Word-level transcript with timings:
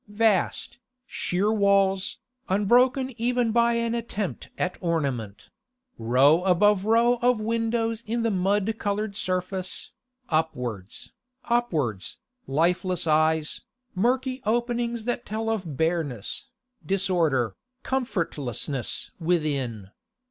Vast, 0.07 0.79
sheer 1.05 1.53
walls, 1.53 2.17
unbroken 2.49 3.09
by 3.09 3.13
even 3.19 3.55
an 3.55 3.93
attempt 3.93 4.49
at 4.57 4.75
ornament; 4.81 5.51
row 5.99 6.43
above 6.43 6.85
row 6.85 7.19
of 7.21 7.39
windows 7.39 8.03
in 8.07 8.23
the 8.23 8.31
mud 8.31 8.79
coloured 8.79 9.15
surface, 9.15 9.91
upwards, 10.27 11.11
upwards, 11.43 12.17
lifeless 12.47 13.05
eyes, 13.05 13.61
murky 13.93 14.41
openings 14.43 15.03
that 15.05 15.23
tell 15.23 15.51
of 15.51 15.77
bareness, 15.77 16.47
disorder, 16.83 17.55
comfortlessness 17.83 19.11
within. 19.19 19.91